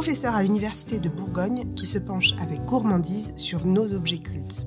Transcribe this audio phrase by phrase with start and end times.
[0.00, 4.66] professeur à l'Université de Bourgogne, qui se penche avec gourmandise sur nos objets cultes.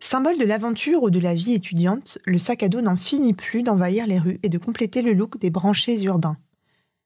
[0.00, 3.62] Symbole de l'aventure ou de la vie étudiante, le sac à dos n'en finit plus
[3.62, 6.36] d'envahir les rues et de compléter le look des branchés urbains.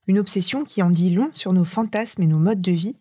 [0.06, 2.96] Une obsession qui en dit long sur nos fantasmes et nos modes de vie,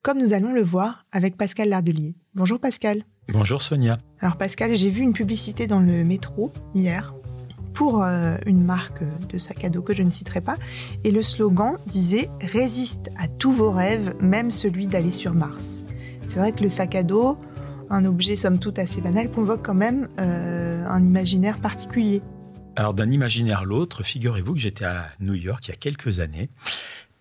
[0.00, 2.14] comme nous allons le voir avec Pascal Lardelier.
[2.36, 3.02] Bonjour Pascal.
[3.32, 3.98] Bonjour Sonia.
[4.20, 7.14] Alors Pascal, j'ai vu une publicité dans le métro hier
[7.74, 10.56] pour euh, une marque de sac à dos que je ne citerai pas,
[11.02, 15.84] et le slogan disait Résiste à tous vos rêves, même celui d'aller sur Mars.
[16.26, 17.36] C'est vrai que le sac à dos,
[17.90, 22.22] un objet somme toute assez banal, convoque quand même euh, un imaginaire particulier.
[22.76, 26.20] Alors d'un imaginaire à l'autre, figurez-vous que j'étais à New York il y a quelques
[26.20, 26.48] années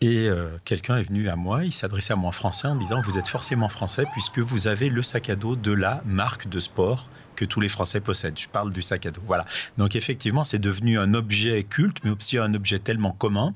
[0.01, 3.01] et euh, quelqu'un est venu à moi, il s'adressait à moi en français en disant
[3.01, 6.59] Vous êtes forcément français puisque vous avez le sac à dos de la marque de
[6.59, 7.07] sport
[7.45, 8.39] tous les Français possèdent.
[8.39, 9.21] Je parle du sac à dos.
[9.25, 9.45] Voilà.
[9.77, 13.53] Donc effectivement, c'est devenu un objet culte, mais aussi un objet tellement commun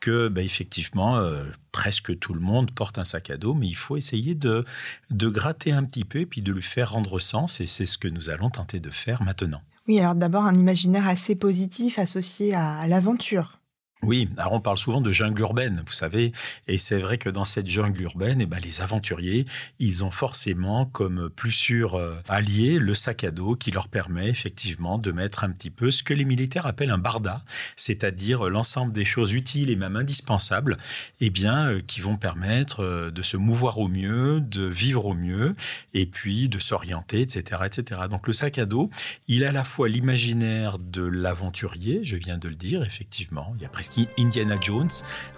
[0.00, 3.76] que, bah, effectivement, euh, presque tout le monde porte un sac à dos, mais il
[3.76, 4.64] faut essayer de,
[5.10, 7.98] de gratter un petit peu et puis de lui faire rendre sens, et c'est ce
[7.98, 9.60] que nous allons tenter de faire maintenant.
[9.88, 13.59] Oui, alors d'abord un imaginaire assez positif associé à l'aventure.
[14.02, 16.32] Oui, alors on parle souvent de jungle urbaine, vous savez,
[16.66, 19.44] et c'est vrai que dans cette jungle urbaine, eh ben, les aventuriers,
[19.78, 24.30] ils ont forcément comme plus sûr euh, allié le sac à dos qui leur permet
[24.30, 27.44] effectivement de mettre un petit peu ce que les militaires appellent un barda,
[27.76, 30.78] c'est-à-dire l'ensemble des choses utiles et même indispensables,
[31.20, 35.14] eh bien, euh, qui vont permettre euh, de se mouvoir au mieux, de vivre au
[35.14, 35.54] mieux,
[35.92, 38.00] et puis de s'orienter, etc., etc.
[38.08, 38.88] Donc le sac à dos,
[39.28, 43.62] il a à la fois l'imaginaire de l'aventurier, je viens de le dire, effectivement, il
[43.62, 44.90] y a presque Indiana Jones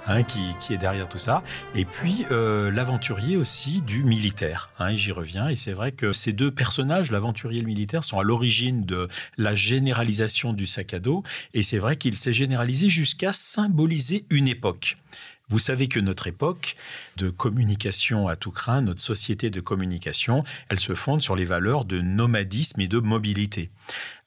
[0.06, 1.42] hein, qui, est derrière tout ça.
[1.74, 4.70] Et puis euh, l'aventurier aussi du militaire.
[4.78, 5.48] Hein, J'y reviens.
[5.48, 9.08] Et c'est vrai que ces deux personnages, l'aventurier et le militaire, sont à l'origine de
[9.36, 11.22] la généralisation du sac à dos.
[11.54, 14.96] Et c'est vrai qu'il s'est généralisé jusqu'à symboliser une époque.
[15.52, 16.76] Vous savez que notre époque
[17.18, 21.84] de communication à tout craint, notre société de communication, elle se fonde sur les valeurs
[21.84, 23.68] de nomadisme et de mobilité.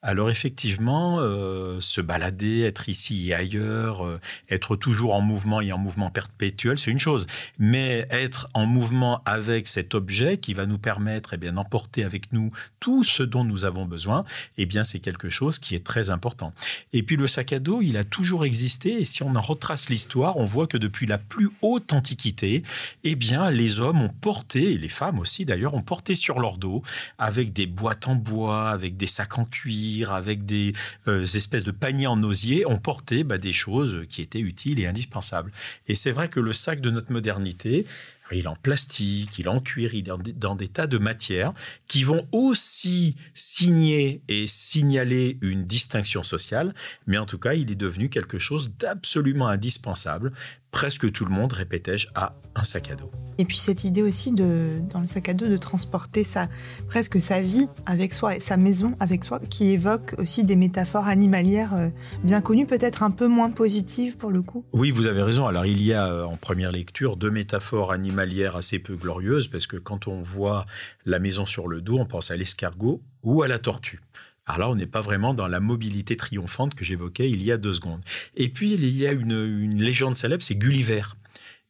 [0.08, 4.20] Alors effectivement, euh, se balader, être ici et ailleurs, euh,
[4.52, 7.26] être toujours en mouvement et en mouvement perpétuel, c'est une chose.
[7.58, 12.32] Mais être en mouvement avec cet objet qui va nous permettre eh bien d'emporter avec
[12.34, 14.26] nous tout ce dont nous avons besoin,
[14.60, 16.54] eh bien c'est quelque chose qui est très important.
[16.94, 19.90] Et puis le sac à dos, il a toujours existé et si on en retrace
[19.90, 22.62] l'histoire, on voit que depuis la plus haute antiquité,
[23.04, 26.60] eh bien les hommes ont porté et les femmes aussi d'ailleurs ont porté sur leur
[26.60, 26.84] dos
[27.18, 30.74] avec des boîtes en bois, avec des sacs en cuir avec des
[31.08, 34.88] euh, espèces de paniers en osier, ont porté bah, des choses qui étaient utiles et
[34.88, 35.52] indispensables.
[35.88, 37.86] Et c'est vrai que le sac de notre modernité,
[38.32, 41.54] il est en plastique, il est en cuir, il est dans des tas de matières
[41.88, 46.74] qui vont aussi signer et signaler une distinction sociale,
[47.08, 50.32] mais en tout cas, il est devenu quelque chose d'absolument indispensable
[50.76, 53.10] presque tout le monde, répétais-je, a un sac à dos.
[53.38, 56.50] Et puis cette idée aussi de, dans le sac à dos de transporter sa,
[56.90, 61.08] presque sa vie avec soi et sa maison avec soi, qui évoque aussi des métaphores
[61.08, 61.88] animalières euh,
[62.26, 64.66] bien connues, peut-être un peu moins positives pour le coup.
[64.74, 65.48] Oui, vous avez raison.
[65.48, 69.68] Alors il y a euh, en première lecture deux métaphores animalières assez peu glorieuses, parce
[69.68, 70.66] que quand on voit
[71.06, 74.02] la maison sur le dos, on pense à l'escargot ou à la tortue.
[74.48, 77.58] Alors là, on n'est pas vraiment dans la mobilité triomphante que j'évoquais il y a
[77.58, 78.02] deux secondes.
[78.36, 81.02] Et puis, il y a une, légende célèbre, c'est Gulliver.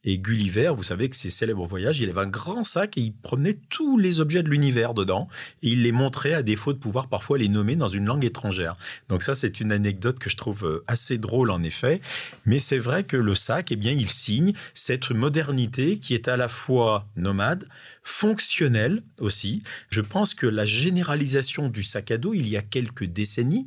[0.06, 3.12] Et Gulliver, vous savez que ses célèbres voyages, il avait un grand sac et il
[3.12, 5.28] promenait tous les objets de l'univers dedans
[5.62, 8.76] et il les montrait à défaut de pouvoir parfois les nommer dans une langue étrangère.
[9.08, 12.00] Donc ça, c'est une anecdote que je trouve euh, assez drôle en effet.
[12.44, 16.36] Mais c'est vrai que le sac, eh bien, il signe cette modernité qui est à
[16.36, 17.68] la fois nomade,
[18.06, 19.64] fonctionnel aussi.
[19.90, 23.66] Je pense que la généralisation du sac à dos il y a quelques décennies,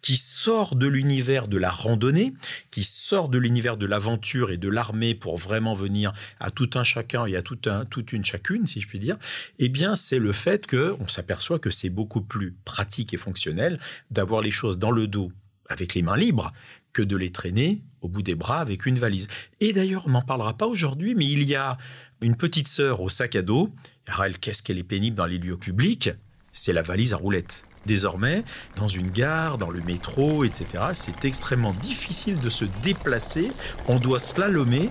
[0.00, 2.32] qui sort de l'univers de la randonnée,
[2.70, 6.84] qui sort de l'univers de l'aventure et de l'armée pour vraiment venir à tout un
[6.84, 9.18] chacun et à tout un, toute une chacune, si je puis dire,
[9.58, 13.80] eh bien, c'est le fait que on s'aperçoit que c'est beaucoup plus pratique et fonctionnel
[14.12, 15.32] d'avoir les choses dans le dos
[15.68, 16.52] avec les mains libres
[16.92, 19.28] que de les traîner au bout des bras avec une valise.
[19.60, 21.76] Et d'ailleurs, on n'en parlera pas aujourd'hui, mais il y a
[22.20, 23.70] une petite sœur au sac à dos.
[24.40, 26.10] qu'est-ce qu'elle est pénible dans les lieux publics?
[26.52, 27.64] C'est la valise à roulettes.
[27.86, 28.44] Désormais,
[28.76, 33.50] dans une gare, dans le métro, etc., c'est extrêmement difficile de se déplacer.
[33.88, 34.90] On doit slalomer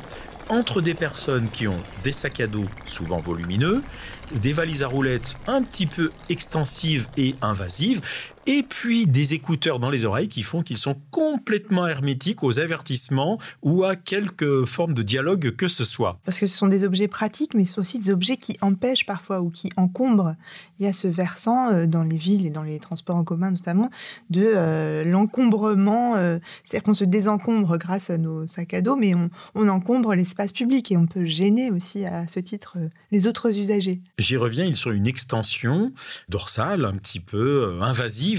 [0.49, 3.83] entre des personnes qui ont des sacs à dos souvent volumineux,
[4.31, 8.01] des valises à roulettes un petit peu extensives et invasives,
[8.49, 13.37] et puis des écouteurs dans les oreilles qui font qu'ils sont complètement hermétiques aux avertissements
[13.61, 16.19] ou à quelque forme de dialogue que ce soit.
[16.25, 19.05] Parce que ce sont des objets pratiques, mais ce sont aussi des objets qui empêchent
[19.05, 20.33] parfois ou qui encombrent.
[20.79, 23.51] Il y a ce versant euh, dans les villes et dans les transports en commun
[23.51, 23.91] notamment
[24.31, 29.13] de euh, l'encombrement, euh, c'est-à-dire qu'on se désencombre grâce à nos sacs à dos, mais
[29.13, 32.79] on, on encombre l'espace public et on peut gêner aussi à ce titre
[33.11, 34.01] les autres usagers.
[34.17, 35.93] J'y reviens, ils sont une extension
[36.29, 38.38] dorsale un petit peu invasive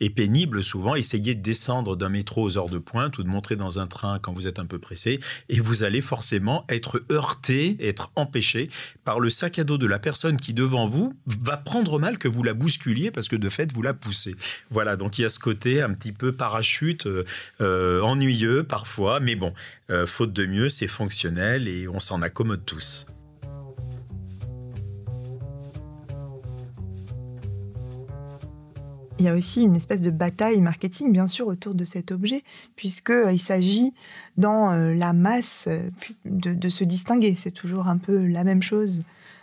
[0.00, 0.94] et pénible souvent.
[0.94, 4.18] Essayez de descendre d'un métro aux heures de pointe ou de montrer dans un train
[4.18, 8.70] quand vous êtes un peu pressé et vous allez forcément être heurté, être empêché
[9.04, 12.28] par le sac à dos de la personne qui devant vous va prendre mal que
[12.28, 14.34] vous la bousculiez parce que de fait vous la poussez.
[14.70, 17.24] Voilà, donc il y a ce côté un petit peu parachute, euh,
[17.60, 19.52] euh, ennuyeux parfois, mais bon,
[19.90, 23.06] euh, faute de mieux, c'est fonctionnel et on s'en accommode tous.
[29.20, 32.42] Il y a aussi une espèce de bataille marketing, bien sûr, autour de cet objet,
[32.74, 33.92] puisqu'il euh, s'agit
[34.38, 35.90] dans euh, la masse euh,
[36.24, 37.34] de, se distinguer.
[37.36, 39.02] C'est toujours un peu la même chose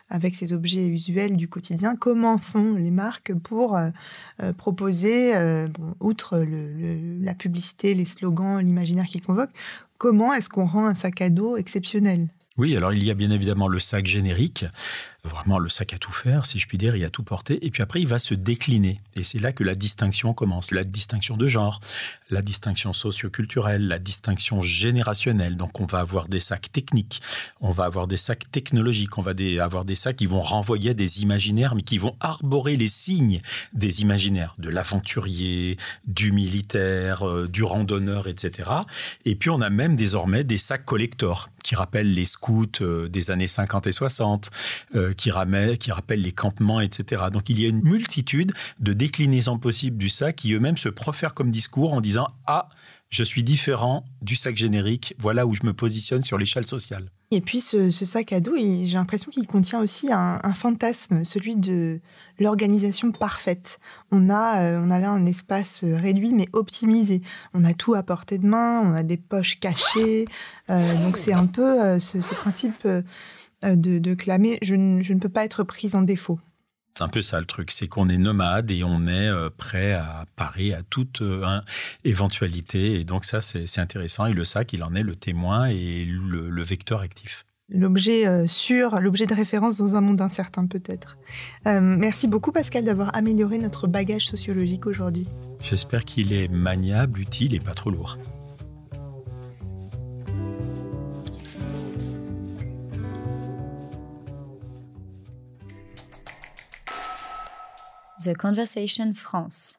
[0.09, 1.95] avec ces objets usuels du quotidien.
[1.95, 3.77] Comment font les marques pour
[4.57, 5.33] proposer,
[6.00, 6.38] outre
[7.21, 9.53] la publicité, les slogans, l'imaginaire qu'ils convoquent,
[9.97, 12.30] comment est-ce qu'on rend un sac à dos exceptionnel?
[12.57, 14.65] Oui, alors il y a bien évidemment le sac générique,
[15.27, 17.65] vraiment le sac à tout faire, si je puis dire, il a tout porter.
[17.65, 19.01] Et puis après, il va se décliner.
[19.15, 20.71] Et c'est là que la distinction commence.
[20.71, 21.79] La distinction de genre,
[22.29, 25.57] la distinction socioculturelle, la distinction générationnelle.
[25.57, 27.21] Donc on va avoir des sacs techniques,
[27.62, 31.21] on va avoir des sacs technologiques, on va avoir des sacs qui vont renvoyer des
[31.21, 33.41] imaginaires, mais qui vont arborer les signes
[33.73, 38.69] des imaginaires, de l'aventurier, du militaire, euh, du randonneur, etc.
[39.25, 43.31] Et puis on a même désormais des sacs collector qui rappellent les scouts euh, des
[43.31, 44.51] années 50 et 60,
[44.95, 47.23] euh, qui, rappellent, qui rappellent les campements, etc.
[47.31, 51.33] Donc il y a une multitude de déclinaisons possibles du sac qui eux-mêmes se profèrent
[51.33, 52.69] comme discours en disant Ah,
[53.09, 57.09] je suis différent du sac générique, voilà où je me positionne sur l'échelle sociale.
[57.31, 61.99] Et puis ce, sac à dos, j'ai l'impression qu'il contient aussi un, fantasme, celui de
[62.39, 63.79] l'organisation parfaite.
[64.11, 67.21] On a, euh, on a là un espace réduit mais optimisé.
[67.53, 70.25] On a tout à portée de main, on a des poches cachées.
[70.69, 72.87] Euh, donc c'est un peu euh, ce, principe
[73.63, 76.39] de, clamer je, je ne peux pas être prise en défaut.
[76.98, 79.94] C'est un peu ça le truc, c'est qu'on est nomade et on est euh, prêt
[79.94, 81.62] à parer à toute euh,
[82.04, 83.00] éventualité.
[83.00, 84.25] Et donc ça, c'est intéressant.
[84.25, 87.45] Et le sac, il en est le témoin et le, vecteur actif.
[87.69, 91.19] L'objet euh, sûr, l'objet de référence dans un monde incertain peut-être.
[91.65, 95.27] merci beaucoup Pascal d'avoir amélioré notre bagage sociologique aujourd'hui.
[95.62, 98.18] J'espère qu'il est maniable, utile et pas trop lourd.
[108.27, 109.77] The Conversation France.